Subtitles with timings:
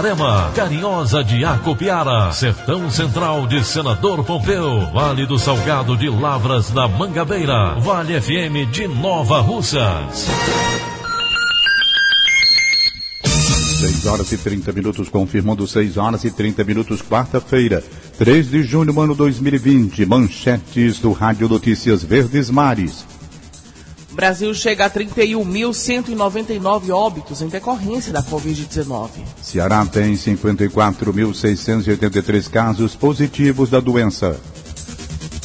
[0.00, 6.88] Itarema, Carinhosa de Acopiara, Sertão Central de Senador Pompeu, Vale do Salgado de Lavras da
[6.88, 10.26] Mangabeira, Vale FM de Nova Russas.
[13.78, 17.84] 6 horas e 30 minutos, confirmando 6 horas e 30 minutos, quarta-feira,
[18.16, 20.06] 3 de junho, ano 2020.
[20.06, 23.04] Manchetes do Rádio Notícias Verdes Mares.
[24.20, 29.08] Brasil chega a 31.199 óbitos em decorrência da Covid-19.
[29.40, 34.38] Ceará tem 54.683 casos positivos da doença.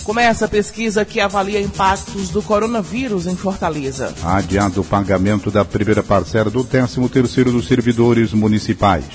[0.04, 4.14] Começa a pesquisa que avalia impactos do coronavírus em Fortaleza.
[4.22, 9.06] Adiado o pagamento da primeira parcela do 13º dos servidores municipais.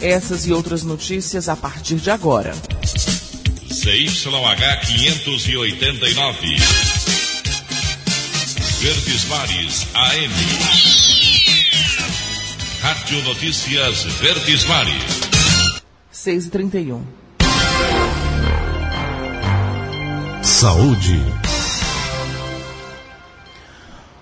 [0.00, 2.54] Essas e outras notícias a partir de agora.
[3.68, 6.95] CYH 589.
[8.80, 10.32] Verdes Mares AM.
[12.82, 15.20] Rádio Notícias Verdes Mares.
[16.10, 17.02] 6 e 31
[20.42, 21.24] Saúde.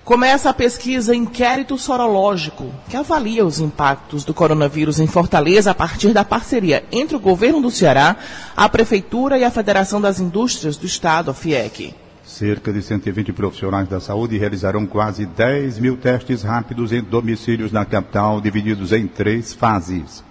[0.05, 6.13] Começa a pesquisa Inquérito Sorológico, que avalia os impactos do coronavírus em Fortaleza a partir
[6.13, 8.17] da parceria entre o governo do Ceará,
[8.57, 12.04] a Prefeitura e a Federação das Indústrias do Estado, a FIEC.
[12.35, 17.85] Cerca de 120 profissionais da saúde realizarão quase 10 mil testes rápidos em domicílios na
[17.85, 20.25] capital, divididos em três fases.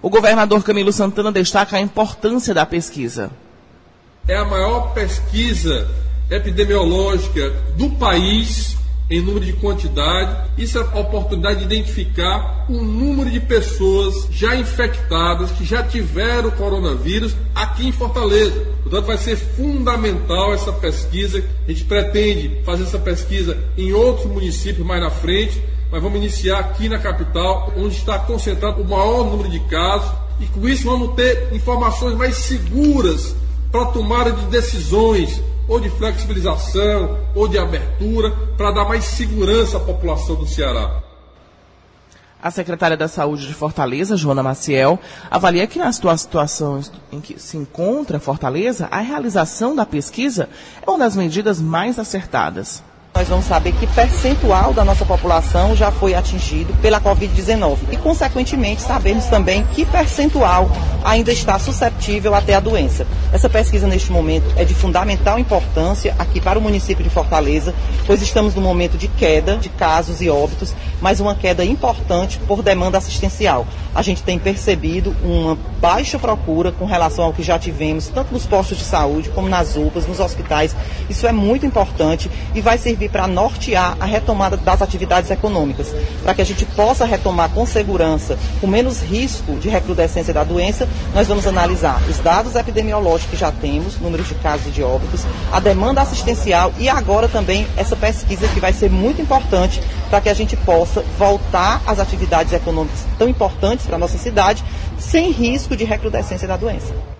[0.00, 3.30] O governador Camilo Santana destaca a importância da pesquisa.
[4.26, 5.86] É a maior pesquisa
[6.30, 8.78] epidemiológica do país
[9.10, 10.50] em número de quantidade.
[10.56, 16.50] Isso é a oportunidade de identificar o número de pessoas já infectadas, que já tiveram
[16.52, 18.64] coronavírus aqui em Fortaleza.
[18.82, 21.42] Portanto, vai ser fundamental essa pesquisa.
[21.66, 25.60] A gente pretende fazer essa pesquisa em outros municípios mais na frente,
[25.90, 30.12] mas vamos iniciar aqui na capital, onde está concentrado o maior número de casos.
[30.38, 33.34] E com isso vamos ter informações mais seguras
[33.72, 39.80] para tomada de decisões ou de flexibilização, ou de abertura, para dar mais segurança à
[39.80, 41.00] população do Ceará.
[42.42, 44.98] A secretária da Saúde de Fortaleza, Joana Maciel,
[45.30, 46.80] avalia que na situação
[47.12, 50.48] em que se encontra Fortaleza, a realização da pesquisa
[50.84, 52.82] é uma das medidas mais acertadas.
[53.14, 58.82] Nós vamos saber que percentual da nossa população já foi atingido pela Covid-19 e, consequentemente,
[58.82, 60.70] sabermos também que percentual
[61.04, 63.06] ainda está susceptível até a doença.
[63.32, 67.74] Essa pesquisa, neste momento, é de fundamental importância aqui para o município de Fortaleza,
[68.06, 72.62] pois estamos num momento de queda de casos e óbitos, mas uma queda importante por
[72.62, 73.66] demanda assistencial.
[73.94, 78.46] A gente tem percebido uma baixa procura com relação ao que já tivemos, tanto nos
[78.46, 80.76] postos de saúde como nas UPAs, nos hospitais.
[81.08, 85.88] Isso é muito importante e vai servir para nortear a retomada das atividades econômicas,
[86.22, 90.88] para que a gente possa retomar com segurança, com menos risco de recrudescência da doença,
[91.14, 95.24] nós vamos analisar os dados epidemiológicos que já temos, números de casos e de óbitos,
[95.52, 100.28] a demanda assistencial e agora também essa pesquisa que vai ser muito importante para que
[100.28, 104.64] a gente possa voltar às atividades econômicas tão importantes para a nossa cidade,
[104.98, 107.19] sem risco de recrudescência da doença.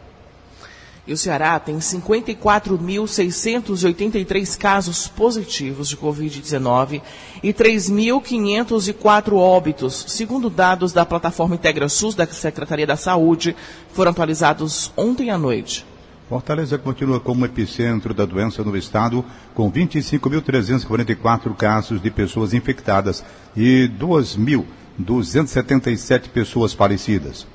[1.10, 7.02] E o Ceará tem 54.683 casos positivos de Covid-19
[7.42, 13.56] e 3.504 óbitos, segundo dados da plataforma IntegraSUS da Secretaria da Saúde,
[13.92, 15.84] foram atualizados ontem à noite.
[16.28, 23.24] Fortaleza continua como epicentro da doença no estado, com 25.344 casos de pessoas infectadas
[23.56, 27.48] e 2.277 pessoas falecidas.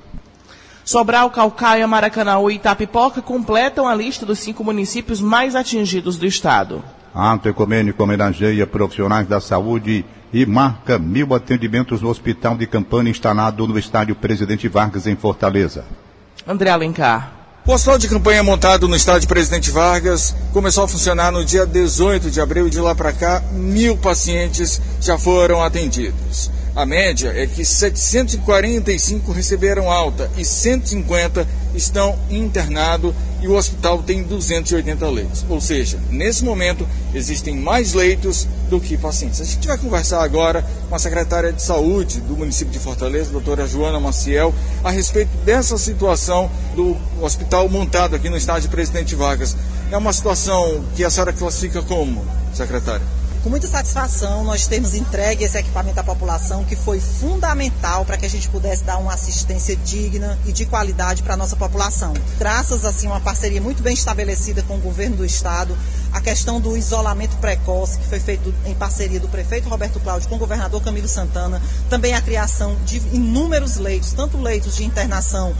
[0.86, 6.80] Sobral, Calcaia, Maracanaú e Itapipoca completam a lista dos cinco municípios mais atingidos do estado.
[7.12, 13.66] Ato ecumênico homenageia profissionais da saúde e marca mil atendimentos no hospital de campanha instalado
[13.66, 15.84] no estádio Presidente Vargas, em Fortaleza.
[16.46, 17.32] André Alencar.
[17.66, 22.30] O hospital de campanha montado no estádio Presidente Vargas começou a funcionar no dia 18
[22.30, 26.48] de abril e de lá para cá, mil pacientes já foram atendidos.
[26.76, 34.22] A média é que 745 receberam alta e 150 estão internados e o hospital tem
[34.22, 35.46] 280 leitos.
[35.48, 39.40] Ou seja, nesse momento existem mais leitos do que pacientes.
[39.40, 43.66] A gente vai conversar agora com a secretária de saúde do município de Fortaleza, doutora
[43.66, 49.56] Joana Maciel, a respeito dessa situação do hospital montado aqui no estádio Presidente Vargas.
[49.90, 53.06] É uma situação que a senhora classifica como, secretária?
[53.46, 58.26] Com muita satisfação nós temos entregue esse equipamento à população, que foi fundamental para que
[58.26, 62.12] a gente pudesse dar uma assistência digna e de qualidade para a nossa população.
[62.40, 65.78] Graças assim, a uma parceria muito bem estabelecida com o governo do estado,
[66.12, 70.34] a questão do isolamento precoce, que foi feito em parceria do prefeito Roberto Cláudio com
[70.34, 75.54] o governador Camilo Santana, também a criação de inúmeros leitos, tanto leitos de internação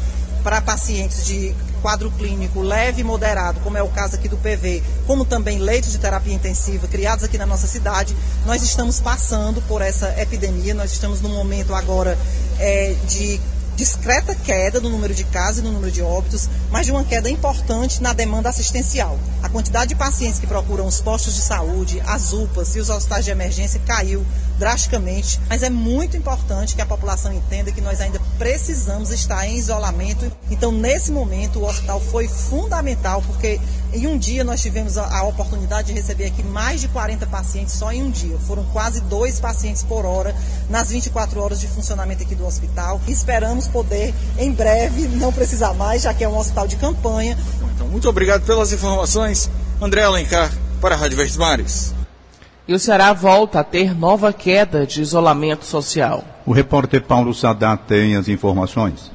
[0.46, 1.52] para pacientes de
[1.82, 5.90] quadro clínico leve e moderado, como é o caso aqui do PV, como também leitos
[5.90, 8.16] de terapia intensiva criados aqui na nossa cidade,
[8.46, 12.16] nós estamos passando por essa epidemia, nós estamos num momento agora
[12.60, 13.40] é, de
[13.76, 17.30] discreta queda no número de casos e no número de óbitos, mas de uma queda
[17.30, 19.18] importante na demanda assistencial.
[19.42, 23.24] A quantidade de pacientes que procuram os postos de saúde, as UPAs e os hospitais
[23.24, 24.26] de emergência caiu
[24.58, 29.56] drasticamente, mas é muito importante que a população entenda que nós ainda precisamos estar em
[29.56, 30.32] isolamento.
[30.50, 33.60] Então, nesse momento, o hospital foi fundamental, porque
[33.96, 37.74] em um dia nós tivemos a, a, oportunidade de receber aqui mais de 40 pacientes
[37.74, 38.36] só em um dia.
[38.38, 40.36] Foram quase dois pacientes por hora
[40.68, 43.00] nas 24 horas de funcionamento aqui do hospital.
[43.08, 47.38] Esperamos poder, em breve, não precisar mais, já que é um hospital de campanha.
[47.74, 49.50] Então, muito obrigado pelas informações.
[49.80, 51.94] André Alencar, para a Rádio Verdes Mares.
[52.68, 56.24] E o Ceará volta a ter nova queda de isolamento social.
[56.44, 59.10] O repórter Paulo Sadat tem as informações.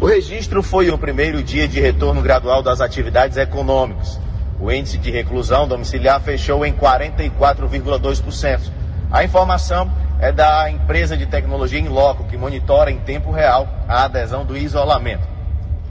[0.00, 4.25] O registro foi o primeiro dia de retorno gradual das atividades econômicas.
[4.58, 8.70] O índice de reclusão domiciliar fechou em 44,2%.
[9.10, 14.44] A informação é da empresa de tecnologia Inloco, que monitora em tempo real a adesão
[14.44, 15.28] do isolamento.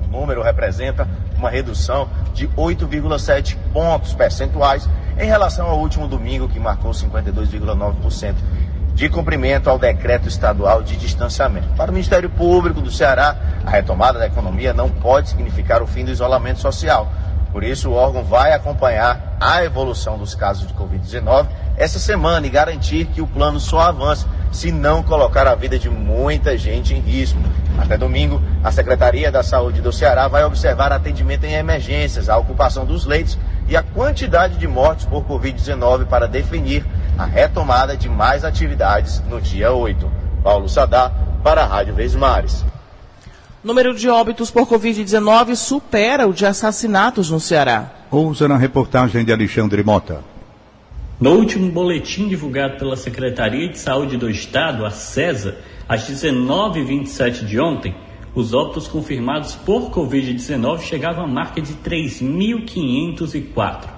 [0.03, 1.07] O número representa
[1.37, 4.89] uma redução de 8,7 pontos percentuais
[5.19, 8.35] em relação ao último domingo, que marcou 52,9%
[8.95, 11.67] de cumprimento ao decreto estadual de distanciamento.
[11.75, 13.35] Para o Ministério Público do Ceará,
[13.65, 17.11] a retomada da economia não pode significar o fim do isolamento social.
[17.55, 21.47] Por isso, o órgão vai acompanhar a evolução dos casos de Covid-19
[21.77, 25.89] essa semana e garantir que o plano só avance se não colocar a vida de
[25.89, 27.39] muita gente em risco.
[27.77, 32.85] Até domingo, a Secretaria da Saúde do Ceará vai observar atendimento em emergências, a ocupação
[32.85, 33.37] dos leitos
[33.69, 36.85] e a quantidade de mortes por Covid-19 para definir
[37.17, 40.11] a retomada de mais atividades no dia 8.
[40.43, 41.09] Paulo Sadá,
[41.41, 42.65] para a Rádio Mares.
[43.65, 47.91] Número de óbitos por Covid-19 supera o de assassinatos no Ceará.
[48.11, 50.23] Ouça na reportagem de Alexandre Mota.
[51.19, 55.57] No último boletim divulgado pela Secretaria de Saúde do Estado, a CESA,
[55.89, 57.95] às 19h27 de ontem,
[58.35, 63.89] os óbitos confirmados por Covid-19 chegavam à marca de 3.504.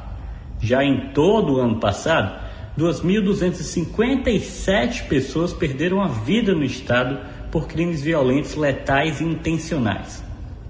[0.62, 2.40] Já em todo o ano passado,
[2.80, 7.20] 2.257 pessoas perderam a vida no estado
[7.58, 10.24] por crimes violentos, letais e intencionais.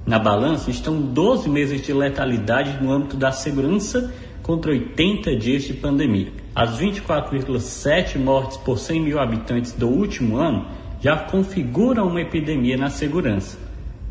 [0.05, 5.73] Na balança estão 12 meses de letalidade no âmbito da segurança contra 80 dias de
[5.73, 6.31] pandemia.
[6.55, 10.65] As 24,7 mortes por 100 mil habitantes do último ano
[11.01, 13.57] já configuram uma epidemia na segurança.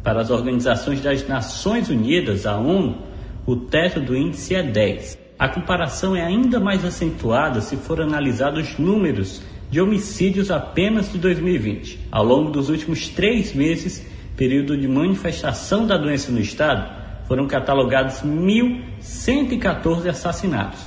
[0.02, 2.98] Para as organizações das Nações Unidas, a ONU,
[3.46, 5.18] o teto do índice é 10.
[5.38, 11.18] A comparação é ainda mais acentuada se for analisar os números de homicídios apenas de
[11.18, 12.08] 2020.
[12.10, 14.06] Ao longo dos últimos três meses,
[14.36, 16.88] período de manifestação da doença no estado,
[17.26, 20.80] foram catalogados 1.114 assassinatos,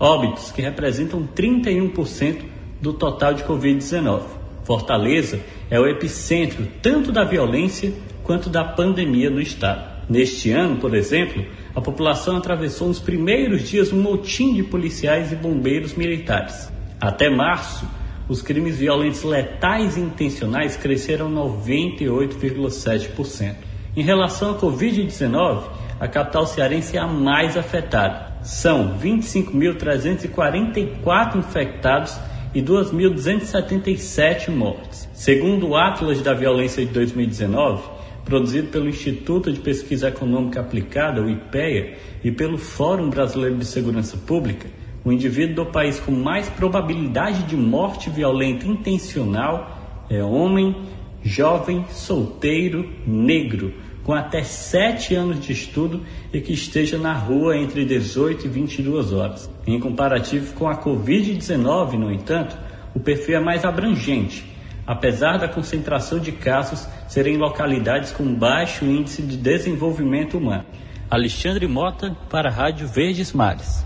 [0.00, 2.42] óbitos que representam 31%
[2.80, 4.22] do total de Covid-19.
[4.64, 5.40] Fortaleza
[5.70, 7.92] é o epicentro tanto da violência
[8.24, 9.96] quanto da pandemia no estado.
[10.08, 15.36] Neste ano, por exemplo, a população atravessou nos primeiros dias um motim de policiais e
[15.36, 16.72] bombeiros militares.
[17.00, 17.86] Até março,
[18.28, 23.54] os crimes violentos letais e intencionais cresceram 98,7%.
[23.96, 25.62] Em relação à Covid-19,
[25.98, 28.36] a capital cearense é a mais afetada.
[28.42, 32.18] São 25.344 infectados
[32.54, 35.08] e 2.277 mortes.
[35.14, 37.82] Segundo o Atlas da Violência de 2019,
[38.24, 44.16] produzido pelo Instituto de Pesquisa Econômica Aplicada, o IPEA, e pelo Fórum Brasileiro de Segurança
[44.16, 44.68] Pública,
[45.06, 50.74] o indivíduo do país com mais probabilidade de morte violenta intencional é homem,
[51.22, 53.72] jovem, solteiro, negro,
[54.02, 59.12] com até 7 anos de estudo e que esteja na rua entre 18 e 22
[59.12, 59.48] horas.
[59.64, 62.58] Em comparativo com a Covid-19, no entanto,
[62.92, 64.44] o perfil é mais abrangente.
[64.84, 70.64] apesar da concentração de casos serem em localidades com baixo índice de desenvolvimento humano.
[71.10, 73.84] Alexandre Mota, para a Rádio Verdes Mares.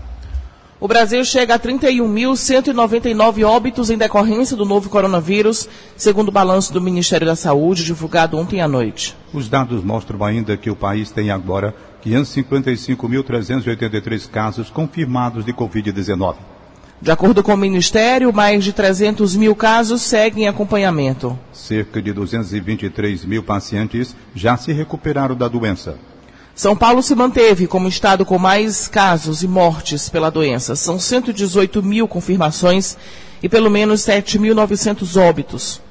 [0.81, 6.81] O Brasil chega a 31.199 óbitos em decorrência do novo coronavírus, segundo o balanço do
[6.81, 9.15] Ministério da Saúde, divulgado ontem à noite.
[9.31, 16.37] Os dados mostram ainda que o país tem agora 555.383 casos confirmados de Covid-19.
[16.99, 21.37] De acordo com o Ministério, mais de 300 mil casos seguem em acompanhamento.
[21.53, 25.99] Cerca de 223 mil pacientes já se recuperaram da doença.
[26.61, 30.75] São Paulo se manteve como estado com mais casos e mortes pela doença.
[30.75, 32.95] São 118 mil confirmações
[33.41, 35.81] e pelo menos 7.900 óbitos.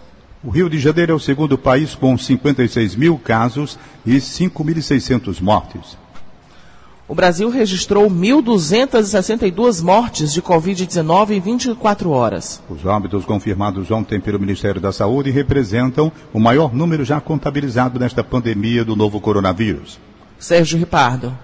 [0.44, 5.98] O Rio de Janeiro é o segundo país com 56 mil casos e 5.600 mortes.
[7.08, 12.62] O Brasil registrou 1.262 mortes de Covid-19 em 24 horas.
[12.70, 18.22] Os óbitos confirmados ontem pelo Ministério da Saúde representam o maior número já contabilizado nesta
[18.22, 19.98] pandemia do novo coronavírus.
[20.40, 21.38] Sérgio Ripardo.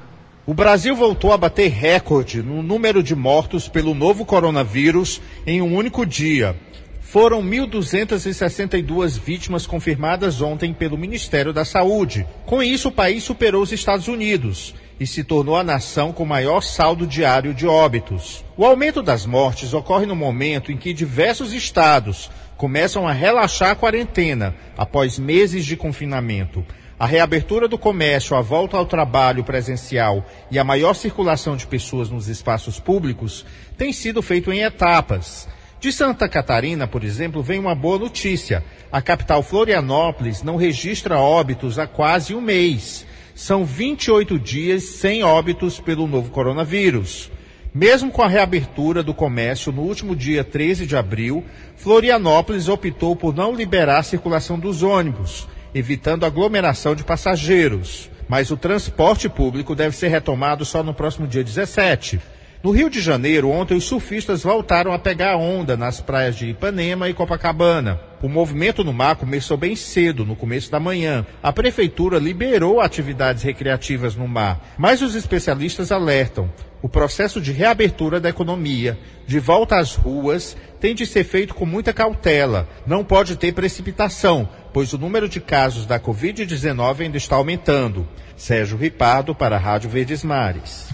[0.47, 5.76] O Brasil voltou a bater recorde no número de mortos pelo novo coronavírus em um
[5.76, 6.57] único dia.
[7.03, 12.26] Foram 1.262 vítimas confirmadas ontem pelo Ministério da Saúde.
[12.47, 16.62] Com isso, o país superou os Estados Unidos e se tornou a nação com maior
[16.62, 18.43] saldo diário de óbitos.
[18.57, 23.76] O aumento das mortes ocorre no momento em que diversos estados começam a relaxar a
[23.76, 26.65] quarentena após meses de confinamento.
[26.99, 32.09] A reabertura do comércio, a volta ao trabalho presencial e a maior circulação de pessoas
[32.09, 33.45] nos espaços públicos
[33.76, 35.47] tem sido feito em etapas.
[35.79, 38.65] De Santa Catarina, por exemplo, vem uma boa notícia.
[38.91, 43.05] A capital Florianópolis não registra óbitos há quase um mês.
[43.35, 47.31] São 28 dias sem óbitos pelo novo coronavírus.
[47.75, 51.45] Mesmo com a reabertura do comércio no último dia 13 de abril,
[51.76, 55.47] Florianópolis optou por não liberar a circulação dos ônibus
[55.78, 58.11] evitando aglomeração de passageiros.
[58.28, 62.21] Mas o transporte público deve ser retomado só no próximo dia 17.
[62.66, 67.08] No Rio de Janeiro, ontem os surfistas voltaram a pegar onda nas praias de Ipanema
[67.08, 68.00] e Copacabana.
[68.20, 71.25] O movimento no mar começou bem cedo, no começo da manhã.
[71.40, 76.50] A prefeitura liberou atividades recreativas no mar, mas os especialistas alertam:
[76.82, 81.64] o processo de reabertura da economia, de volta às ruas, tem de ser feito com
[81.64, 82.68] muita cautela.
[82.85, 88.08] Não pode ter precipitação, pois o número de casos da Covid-19 ainda está aumentando.
[88.37, 90.86] Sérgio Ripardo, para a Rádio Verdes Mares.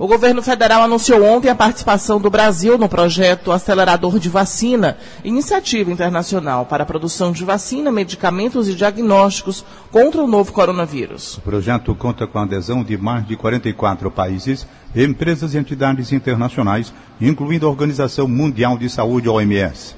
[0.00, 5.92] O governo federal anunciou ontem a participação do Brasil no projeto Acelerador de Vacina, iniciativa
[5.92, 11.36] internacional para a produção de vacina, medicamentos e diagnósticos contra o novo coronavírus.
[11.36, 14.66] O projeto conta com a adesão de mais de 44 países,
[14.96, 19.94] empresas e entidades internacionais, incluindo a Organização Mundial de Saúde, OMS.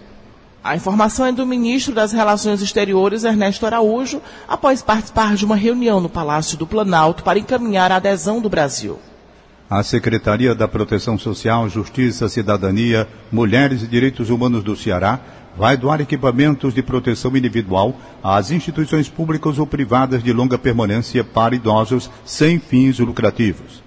[0.64, 6.00] A informação é do ministro das Relações Exteriores, Ernesto Araújo, após participar de uma reunião
[6.00, 8.98] no Palácio do Planalto para encaminhar a adesão do Brasil.
[9.74, 15.18] A Secretaria da Proteção Social, Justiça, Cidadania, Mulheres e Direitos Humanos do Ceará
[15.56, 21.54] vai doar equipamentos de proteção individual às instituições públicas ou privadas de longa permanência para
[21.54, 23.82] idosos sem fins lucrativos.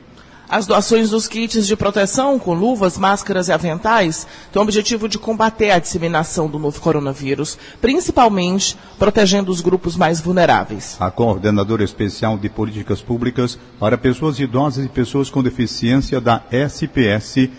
[0.47, 5.17] As doações dos kits de proteção, com luvas, máscaras e aventais, têm o objetivo de
[5.17, 10.97] combater a disseminação do novo coronavírus, principalmente protegendo os grupos mais vulneráveis.
[10.99, 17.49] A coordenadora especial de políticas públicas para pessoas idosas e pessoas com deficiência da SPS,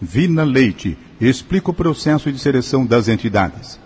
[0.00, 3.83] Vina Leite, explica o processo de seleção das entidades.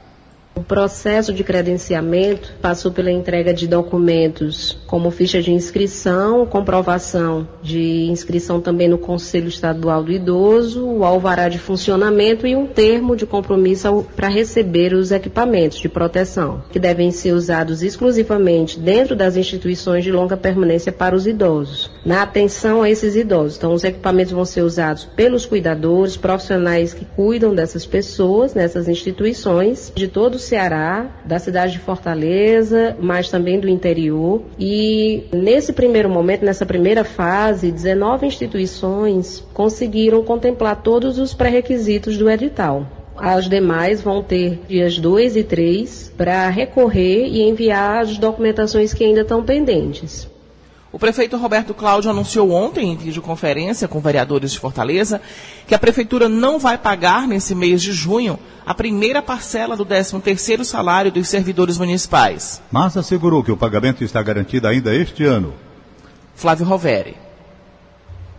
[0.58, 8.08] O processo de credenciamento passou pela entrega de documentos como ficha de inscrição, comprovação de
[8.10, 13.24] inscrição também no Conselho Estadual do Idoso, o alvará de funcionamento e um termo de
[13.24, 20.02] compromisso para receber os equipamentos de proteção, que devem ser usados exclusivamente dentro das instituições
[20.02, 23.58] de longa permanência para os idosos, na atenção a esses idosos.
[23.58, 29.92] Então, os equipamentos vão ser usados pelos cuidadores, profissionais que cuidam dessas pessoas, nessas instituições,
[29.94, 34.42] de todos Ceará, da cidade de Fortaleza, mas também do interior.
[34.58, 42.30] E nesse primeiro momento, nessa primeira fase, 19 instituições conseguiram contemplar todos os pré-requisitos do
[42.30, 42.86] edital.
[43.16, 49.04] As demais vão ter dias 2 e 3 para recorrer e enviar as documentações que
[49.04, 50.28] ainda estão pendentes.
[50.90, 55.20] O prefeito Roberto Cláudio anunciou ontem, em videoconferência com vereadores de Fortaleza,
[55.66, 60.64] que a prefeitura não vai pagar nesse mês de junho a primeira parcela do 13º
[60.64, 62.62] salário dos servidores municipais.
[62.72, 65.52] Mas assegurou que o pagamento está garantido ainda este ano.
[66.34, 67.16] Flávio Roveri.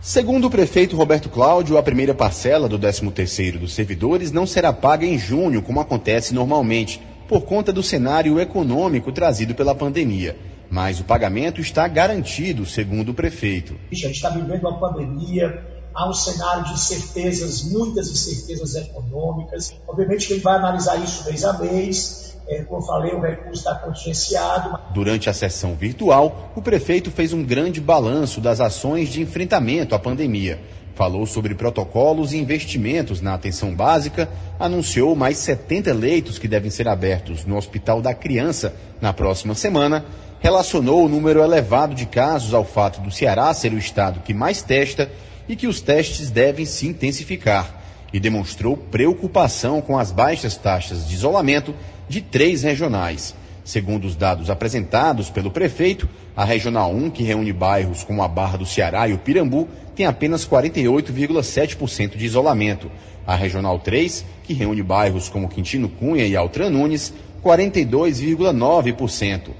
[0.00, 5.06] Segundo o prefeito Roberto Cláudio, a primeira parcela do 13º dos servidores não será paga
[5.06, 10.49] em junho, como acontece normalmente por conta do cenário econômico trazido pela pandemia.
[10.70, 13.76] Mas o pagamento está garantido, segundo o prefeito.
[13.90, 19.74] A gente está vivendo uma pandemia, há um cenário de incertezas, muitas incertezas econômicas.
[19.86, 22.38] Obviamente que ele vai analisar isso mês a mês.
[22.46, 24.78] É, como eu falei, o recurso está contingenciado.
[24.92, 29.98] Durante a sessão virtual, o prefeito fez um grande balanço das ações de enfrentamento à
[29.98, 30.60] pandemia.
[30.94, 36.88] Falou sobre protocolos e investimentos na atenção básica, anunciou mais 70 leitos que devem ser
[36.88, 40.04] abertos no Hospital da Criança na próxima semana,
[40.40, 44.62] relacionou o número elevado de casos ao fato do Ceará ser o estado que mais
[44.62, 45.10] testa
[45.48, 47.80] e que os testes devem se intensificar,
[48.12, 51.74] e demonstrou preocupação com as baixas taxas de isolamento
[52.08, 53.34] de três regionais.
[53.64, 58.56] Segundo os dados apresentados pelo prefeito, a Regional 1, que reúne bairros como a Barra
[58.56, 62.90] do Ceará e o Pirambu, tem apenas 48,7% de isolamento.
[63.26, 67.12] A Regional 3, que reúne bairros como Quintino Cunha e Altran Nunes,
[67.44, 69.50] 42,9%.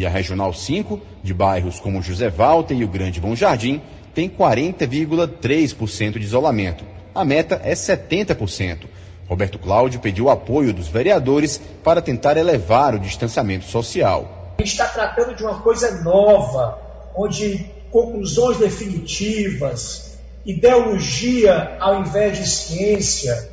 [0.00, 3.82] E a Regional 5, de bairros como José Walter e o Grande Bom Jardim,
[4.14, 6.86] tem 40,3% de isolamento.
[7.14, 8.86] A meta é 70%.
[9.28, 14.54] Roberto Cláudio pediu apoio dos vereadores para tentar elevar o distanciamento social.
[14.56, 16.78] A gente está tratando de uma coisa nova,
[17.14, 23.50] onde conclusões definitivas, ideologia ao invés de ciência,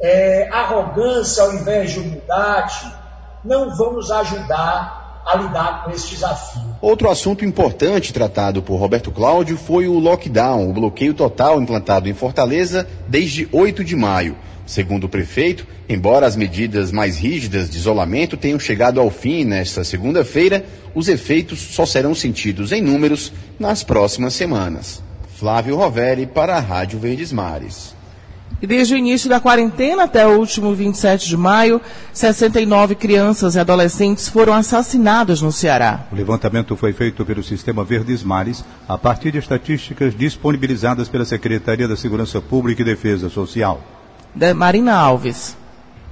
[0.00, 2.90] é, arrogância ao invés de humildade,
[3.44, 6.62] não vão nos ajudar a lidar com esse desafio.
[6.80, 12.14] Outro assunto importante tratado por Roberto Cláudio foi o lockdown, o bloqueio total implantado em
[12.14, 14.36] Fortaleza desde 8 de maio.
[14.66, 19.84] Segundo o prefeito, embora as medidas mais rígidas de isolamento tenham chegado ao fim nesta
[19.84, 20.64] segunda-feira,
[20.94, 25.02] os efeitos só serão sentidos em números nas próximas semanas.
[25.36, 27.94] Flávio Roveri para a Rádio Verdes Mares.
[28.60, 31.80] E desde o início da quarentena até o último 27 de maio,
[32.12, 36.06] 69 crianças e adolescentes foram assassinadas no Ceará.
[36.12, 41.88] O levantamento foi feito pelo Sistema Verdes Mares a partir de estatísticas disponibilizadas pela Secretaria
[41.88, 43.80] da Segurança Pública e Defesa Social.
[44.34, 45.56] Da Marina Alves.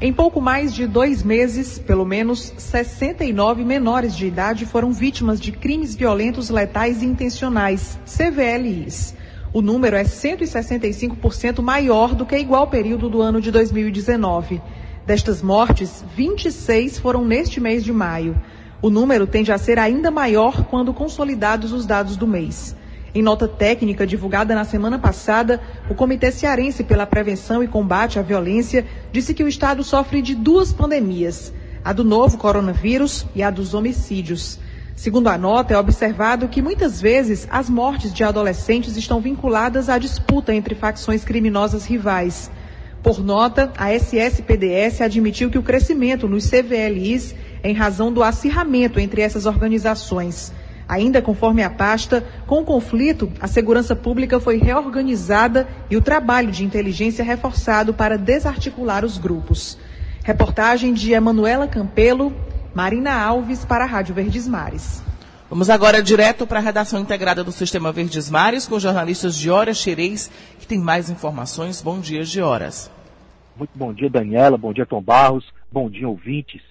[0.03, 5.53] Em pouco mais de dois meses, pelo menos 69 menores de idade foram vítimas de
[5.53, 9.15] crimes violentos letais e intencionais, CVLIs.
[9.53, 14.63] O número é 165% maior do que igual período do ano de 2019.
[15.05, 18.41] Destas mortes, 26 foram neste mês de maio.
[18.81, 22.77] O número tende a ser ainda maior quando consolidados os dados do mês.
[23.13, 25.61] Em nota técnica divulgada na semana passada,
[25.91, 30.37] o Comitê Cearense pela Prevenção e Combate à Violência disse que o Estado sofre de
[30.37, 31.53] duas pandemias:
[31.85, 34.61] a do novo coronavírus e a dos homicídios.
[35.01, 39.97] Segundo a nota, é observado que muitas vezes as mortes de adolescentes estão vinculadas à
[39.97, 42.51] disputa entre facções criminosas rivais.
[43.03, 49.01] Por nota, a SSPDS admitiu que o crescimento nos CVLIs é em razão do acirramento
[49.01, 50.53] entre essas organizações.
[50.87, 56.53] Ainda conforme a pasta, com o conflito, a segurança pública foi reorganizada e o trabalho
[56.53, 59.79] de inteligência reforçado para desarticular os grupos.
[60.23, 62.35] Reportagem de Emanuela Campelo,
[62.75, 65.03] Marina Alves para a Rádio Verdes Mares.
[65.49, 69.75] Vamos agora direto para a redação integrada do Sistema Verdes Mares com os jornalistas Giora
[69.75, 70.29] Xerez,
[70.61, 71.83] que tem mais informações.
[71.83, 72.89] Bom dia, Gioras.
[73.57, 74.57] Muito bom dia, Daniela.
[74.57, 75.45] Bom dia, Tom Barros.
[75.71, 76.63] Bom dia, ouvintes.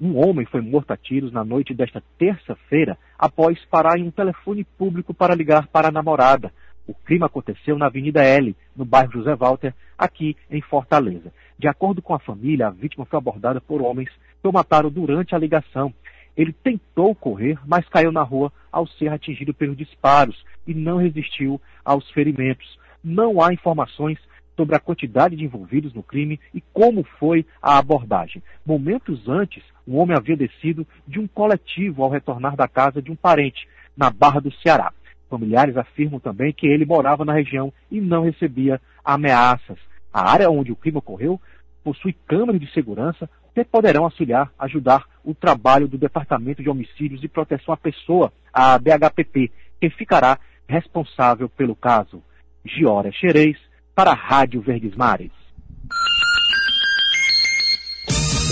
[0.00, 4.64] Um homem foi morto a tiros na noite desta terça-feira após parar em um telefone
[4.64, 6.50] público para ligar para a namorada.
[6.86, 11.30] O crime aconteceu na Avenida L, no bairro José Walter, aqui em Fortaleza.
[11.62, 15.32] De acordo com a família, a vítima foi abordada por homens que o mataram durante
[15.32, 15.94] a ligação.
[16.36, 21.60] Ele tentou correr, mas caiu na rua ao ser atingido pelos disparos e não resistiu
[21.84, 22.76] aos ferimentos.
[23.04, 24.18] Não há informações
[24.56, 28.42] sobre a quantidade de envolvidos no crime e como foi a abordagem.
[28.66, 33.16] Momentos antes, o homem havia descido de um coletivo ao retornar da casa de um
[33.16, 34.92] parente, na Barra do Ceará.
[35.30, 39.78] Familiares afirmam também que ele morava na região e não recebia ameaças.
[40.12, 41.40] A área onde o crime ocorreu
[41.82, 47.28] possui câmeras de segurança que poderão auxiliar, ajudar o trabalho do Departamento de Homicídios e
[47.28, 52.22] Proteção à Pessoa, a DHPP, que ficará responsável pelo caso.
[52.64, 53.58] Giora Xerez,
[53.94, 55.32] para a Rádio Verdes Mares.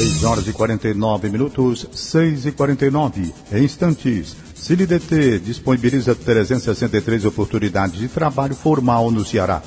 [0.00, 3.34] 6 horas e 49 minutos, 6 e 49.
[3.52, 9.62] Em instantes, CILIDT disponibiliza 363 oportunidades de trabalho formal no Ceará.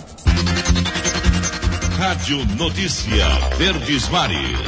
[2.05, 3.25] Rádio Notícia
[3.57, 4.59] Verdes Mares.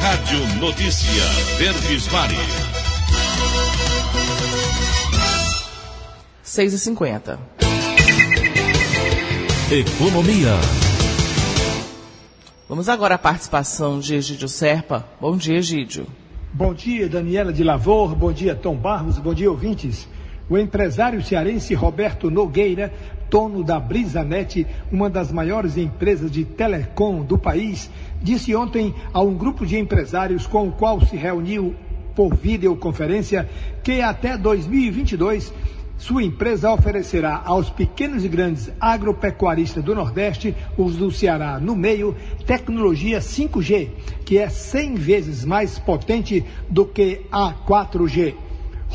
[0.00, 1.24] Rádio Notícia
[1.58, 2.38] Verdes Mares.
[6.44, 7.40] 6 e 50
[9.72, 10.52] Economia.
[12.68, 15.04] Vamos agora à participação de Egídio Serpa.
[15.20, 16.06] Bom dia, Egídio.
[16.52, 18.14] Bom dia, Daniela de Lavor.
[18.14, 19.18] Bom dia, Tom Barros.
[19.18, 20.06] Bom dia, ouvintes.
[20.48, 22.92] O empresário cearense Roberto Nogueira,
[23.30, 27.90] dono da Brisanet, uma das maiores empresas de telecom do país,
[28.22, 31.74] disse ontem a um grupo de empresários com o qual se reuniu
[32.14, 33.48] por videoconferência
[33.82, 35.52] que até 2022
[35.98, 42.14] sua empresa oferecerá aos pequenos e grandes agropecuaristas do Nordeste, os do Ceará no meio,
[42.46, 43.88] tecnologia 5G,
[44.24, 48.34] que é 100 vezes mais potente do que a 4G.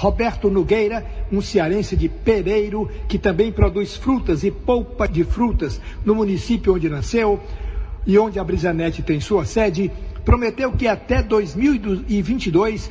[0.02, 6.16] Roberto Nogueira, um cearense de Pereiro, que também produz frutas e polpa de frutas no
[6.16, 7.40] município onde nasceu
[8.04, 9.92] e onde a Brisanet tem sua sede,
[10.26, 12.90] prometeu que até 2022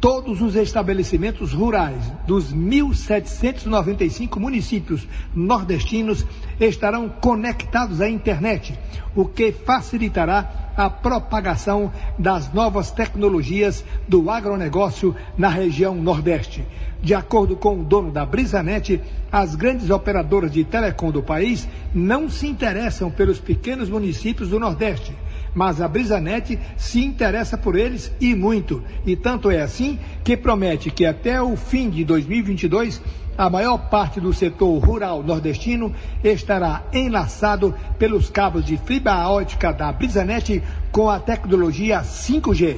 [0.00, 6.24] todos os estabelecimentos rurais dos 1.795 municípios nordestinos
[6.60, 8.78] estarão conectados à internet,
[9.14, 16.64] o que facilitará a propagação das novas tecnologias do agronegócio na região Nordeste.
[17.02, 22.28] De acordo com o dono da Brisanet, as grandes operadoras de telecom do país não
[22.28, 25.12] se interessam pelos pequenos municípios do Nordeste
[25.58, 28.80] mas a Brisanet se interessa por eles e muito.
[29.04, 33.02] E tanto é assim que promete que até o fim de 2022
[33.36, 35.92] a maior parte do setor rural nordestino
[36.22, 42.76] estará enlaçado pelos cabos de fibra ótica da Brisanet com a tecnologia 5G.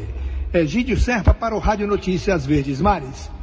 [0.54, 3.39] Egídio Serpa para o Rádio Notícias Verdes Mares.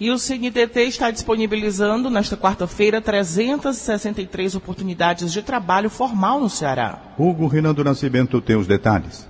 [0.00, 7.00] E o CNTT está disponibilizando nesta quarta-feira 363 oportunidades de trabalho formal no Ceará.
[7.18, 9.26] Hugo Rinaldo Nascimento tem os detalhes.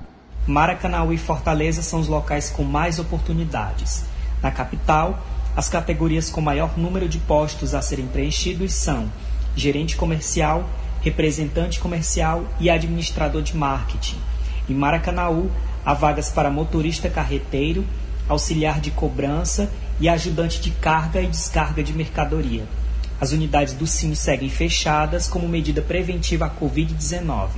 [0.47, 4.05] Maracanaú e Fortaleza são os locais com mais oportunidades.
[4.43, 5.19] Na capital,
[5.57, 9.11] as categorias com maior número de postos a serem preenchidos são
[9.57, 10.69] gerente comercial,
[11.01, 14.19] representante comercial e administrador de marketing.
[14.69, 15.51] Em Maracanaú,
[15.83, 17.87] há vagas para motorista carreteiro,
[18.29, 22.65] auxiliar de cobrança e ajudante de carga e descarga de mercadoria.
[23.21, 27.49] As unidades do SIM seguem fechadas como medida preventiva à Covid-19.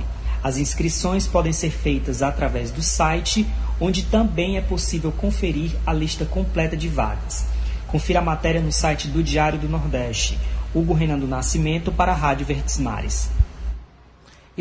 [0.43, 3.45] As inscrições podem ser feitas através do site,
[3.79, 7.45] onde também é possível conferir a lista completa de vagas.
[7.87, 10.37] Confira a matéria no site do Diário do Nordeste.
[10.73, 13.29] Hugo Renan do Nascimento para a Rádio Verdes Mares.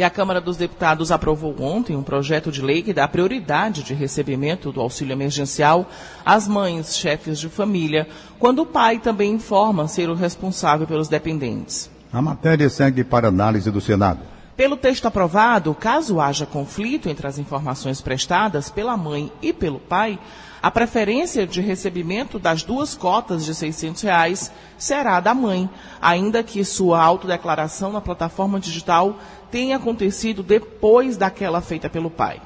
[0.01, 3.93] E a Câmara dos Deputados aprovou ontem um projeto de lei que dá prioridade de
[3.93, 5.87] recebimento do auxílio emergencial
[6.25, 8.09] às mães, chefes de família,
[8.39, 11.91] quando o pai também informa ser o responsável pelos dependentes.
[12.11, 14.21] A matéria segue para análise do Senado.
[14.57, 20.19] Pelo texto aprovado, caso haja conflito entre as informações prestadas pela mãe e pelo pai,
[20.63, 25.71] a preferência de recebimento das duas cotas de 600 reais será da mãe,
[26.03, 29.19] ainda que sua autodeclaração na plataforma digital
[29.51, 32.41] tenha acontecido depois daquela feita pelo pai.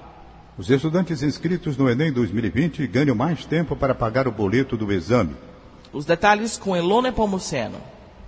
[0.57, 5.35] Os estudantes inscritos no Enem 2020 ganham mais tempo para pagar o boleto do exame.
[5.93, 7.77] Os detalhes com Elone Pomuceno.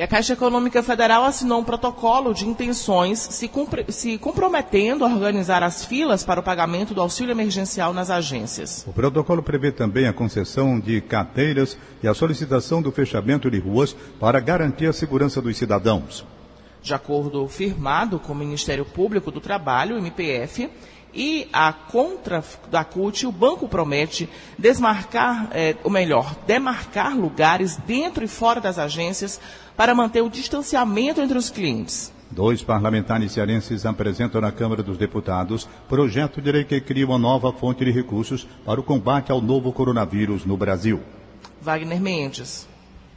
[0.00, 3.50] E a Caixa Econômica Federal assinou um protocolo de intenções se,
[3.88, 8.82] se, comprometendo a organizar as filas para o pagamento do auxílio emergencial nas agências.
[8.88, 13.94] O protocolo prevê também a concessão de carteiras e a solicitação do fechamento de ruas
[14.18, 16.24] para garantir a segurança dos cidadãos.
[16.82, 20.70] De acordo firmado com o Ministério Público do Trabalho, MPF,
[21.14, 28.24] e a contra da CUT, o banco promete desmarcar, é, ou melhor, demarcar lugares dentro
[28.24, 29.40] e fora das agências
[29.76, 32.12] para manter o distanciamento entre os clientes.
[32.30, 37.52] Dois parlamentares cearenses apresentam na Câmara dos Deputados projeto de lei que cria uma nova
[37.52, 41.00] fonte de recursos para o combate ao novo coronavírus no Brasil.
[41.60, 42.68] Wagner Mendes.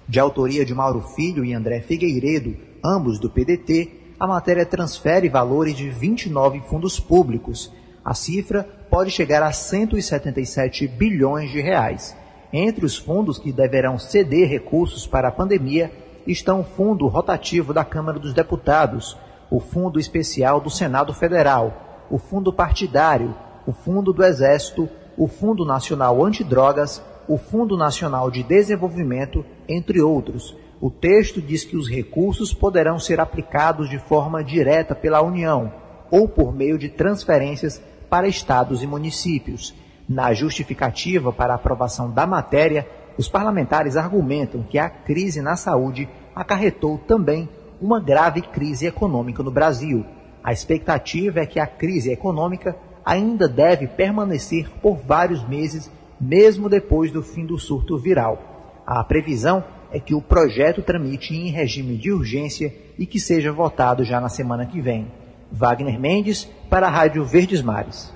[0.07, 5.75] De autoria de Mauro Filho e André Figueiredo, ambos do PDT, a matéria transfere valores
[5.75, 7.71] de 29 fundos públicos
[8.03, 12.15] a cifra pode chegar a 177 bilhões de reais.
[12.51, 15.91] Entre os fundos que deverão ceder recursos para a pandemia
[16.27, 19.17] estão o Fundo Rotativo da Câmara dos Deputados,
[19.49, 23.33] o Fundo Especial do Senado Federal, o Fundo Partidário,
[23.65, 30.55] o Fundo do Exército, o Fundo Nacional Antidrogas, o Fundo Nacional de Desenvolvimento, entre outros.
[30.83, 35.71] O texto diz que os recursos poderão ser aplicados de forma direta pela União
[36.11, 39.73] ou por meio de transferências para estados e municípios.
[40.09, 42.85] Na justificativa para a aprovação da matéria,
[43.17, 47.47] os parlamentares argumentam que a crise na saúde acarretou também
[47.79, 50.05] uma grave crise econômica no Brasil.
[50.43, 57.09] A expectativa é que a crise econômica ainda deve permanecer por vários meses, mesmo depois
[57.09, 58.83] do fim do surto viral.
[58.85, 64.03] A previsão é que o projeto tramite em regime de urgência e que seja votado
[64.03, 65.07] já na semana que vem.
[65.51, 68.11] Wagner Mendes, para a Rádio Verdes Mares.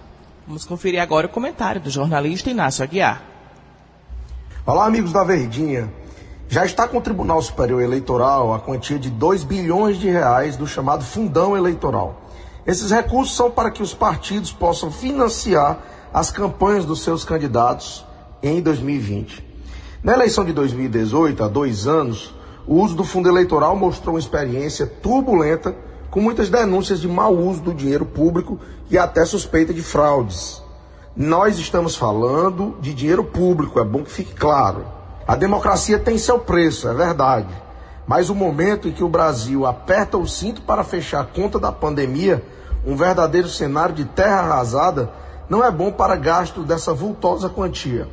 [0.48, 3.22] Vamos conferir agora o comentário do jornalista Inácio Aguiar.
[4.66, 5.94] Olá, amigos da Verdinha.
[6.50, 10.66] Já está com o Tribunal Superior Eleitoral a quantia de 2 bilhões de reais do
[10.66, 12.24] chamado fundão eleitoral.
[12.66, 15.78] Esses recursos são para que os partidos possam financiar
[16.12, 18.04] as campanhas dos seus candidatos
[18.42, 19.47] em 2020.
[20.08, 22.34] Na eleição de 2018, há dois anos,
[22.66, 25.76] o uso do fundo eleitoral mostrou uma experiência turbulenta,
[26.10, 28.58] com muitas denúncias de mau uso do dinheiro público
[28.90, 30.64] e até suspeita de fraudes.
[31.14, 34.86] Nós estamos falando de dinheiro público, é bom que fique claro.
[35.28, 37.54] A democracia tem seu preço, é verdade.
[38.08, 41.74] Mas o momento em que o Brasil aperta o cinto para fechar a conta da
[41.74, 42.42] pandemia
[42.86, 45.12] um verdadeiro cenário de terra arrasada,
[45.50, 48.08] não é bom para gasto dessa vultosa quantia.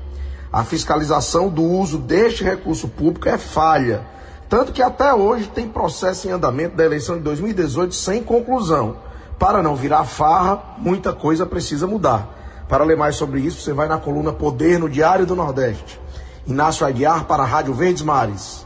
[0.54, 4.06] A fiscalização do uso deste recurso público é falha,
[4.48, 8.98] tanto que até hoje tem processo em andamento da eleição de 2018 sem conclusão.
[9.36, 12.64] Para não virar farra, muita coisa precisa mudar.
[12.68, 16.00] Para ler mais sobre isso, você vai na coluna Poder no Diário do Nordeste.
[16.46, 18.64] Inácio Aguiar para a Rádio Verdes Mares.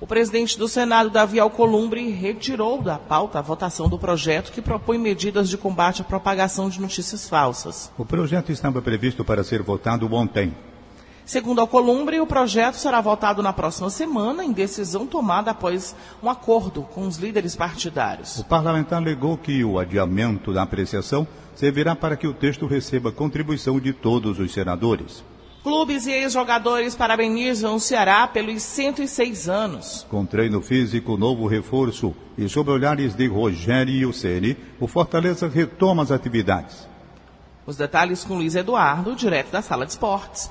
[0.00, 4.98] O presidente do Senado, Davi Alcolumbre, retirou da pauta a votação do projeto que propõe
[4.98, 7.88] medidas de combate à propagação de notícias falsas.
[7.96, 10.52] O projeto estava previsto para ser votado ontem.
[11.24, 16.82] Segundo Alcolumbre, o projeto será votado na próxima semana, em decisão tomada após um acordo
[16.82, 18.40] com os líderes partidários.
[18.40, 23.80] O parlamentar alegou que o adiamento da apreciação servirá para que o texto receba contribuição
[23.80, 25.24] de todos os senadores.
[25.62, 30.06] Clubes e ex-jogadores parabenizam o Ceará pelos 106 anos.
[30.10, 36.10] Com treino físico, novo reforço e sob olhares de Rogério Ceni, o Fortaleza retoma as
[36.10, 36.86] atividades.
[37.64, 40.50] Os detalhes com Luiz Eduardo, direto da Sala de Esportes.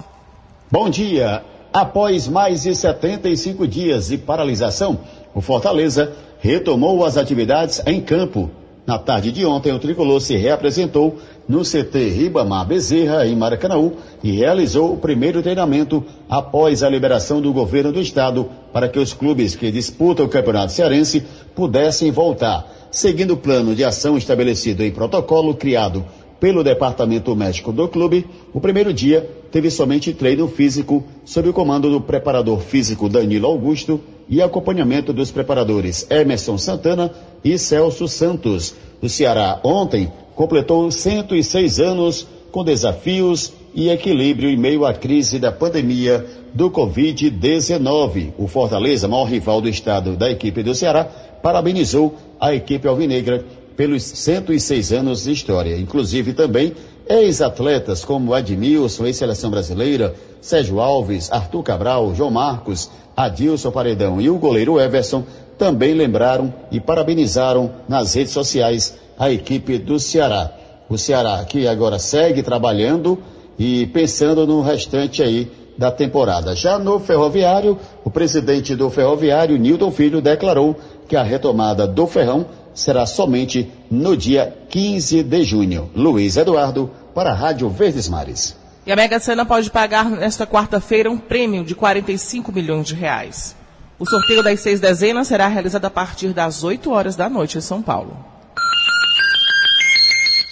[0.74, 1.44] Bom dia.
[1.72, 8.50] Após mais de 75 dias de paralisação, o Fortaleza retomou as atividades em campo.
[8.84, 14.32] Na tarde de ontem, o tricolor se reapresentou no CT Ribamar Bezerra, em Maracanãú, e
[14.32, 19.56] realizou o primeiro treinamento após a liberação do governo do estado para que os clubes
[19.56, 25.54] que disputam o Campeonato Cearense pudessem voltar, seguindo o plano de ação estabelecido em protocolo
[25.54, 26.04] criado
[26.44, 31.90] pelo departamento médico do clube, o primeiro dia teve somente treino físico sob o comando
[31.90, 37.10] do preparador físico Danilo Augusto e acompanhamento dos preparadores Emerson Santana
[37.46, 38.76] e Celso Santos.
[39.02, 45.50] O Ceará ontem completou 106 anos com desafios e equilíbrio em meio à crise da
[45.50, 48.34] pandemia do Covid-19.
[48.38, 51.06] O Fortaleza, maior rival do estado da equipe do Ceará,
[51.42, 55.78] parabenizou a equipe alvinegra pelos 106 anos de história.
[55.78, 56.74] Inclusive também
[57.08, 64.38] ex-atletas como Admilson, ex-seleção brasileira, Sérgio Alves, Arthur Cabral, João Marcos, Adilson Paredão e o
[64.38, 65.24] goleiro Everson
[65.58, 70.52] também lembraram e parabenizaram nas redes sociais a equipe do Ceará.
[70.90, 73.20] O Ceará que agora segue trabalhando
[73.58, 76.56] e pensando no restante aí da temporada.
[76.56, 80.76] Já no Ferroviário, o presidente do Ferroviário, Newton Filho, declarou
[81.08, 85.90] que a retomada do Ferrão será somente no dia 15 de junho.
[85.96, 88.56] Luiz Eduardo, para a Rádio Verdes Mares.
[88.86, 93.56] E a Mega Sena pode pagar nesta quarta-feira um prêmio de 45 milhões de reais.
[93.98, 97.62] O sorteio das seis dezenas será realizado a partir das 8 horas da noite em
[97.62, 98.18] São Paulo.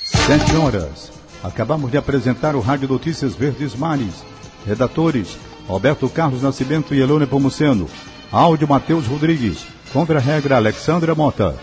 [0.06, 1.12] Sete horas.
[1.44, 4.24] Acabamos de apresentar o Rádio Notícias Verdes Mares.
[4.66, 5.36] Redatores:
[5.68, 7.90] Roberto Carlos Nascimento e Elone Pomuceno.
[8.32, 9.66] Áudio: Matheus Rodrigues.
[9.92, 11.56] Contra-regra: Alexandra Mota.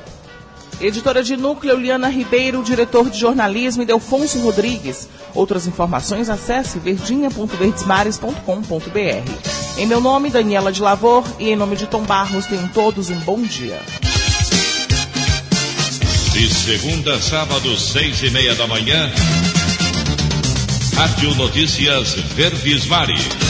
[0.81, 5.09] Editora de núcleo Liana Ribeiro, diretor de jornalismo Delfonso Rodrigues.
[5.35, 9.79] Outras informações acesse verdinha.verdesmares.com.br.
[9.79, 13.19] Em meu nome, Daniela de Lavor, e em nome de Tom Barros, tenham todos um
[13.21, 13.81] bom dia.
[16.33, 19.11] De segunda a sábado, seis e meia da manhã,
[20.95, 23.48] Rádio Notícias Verdes Mares.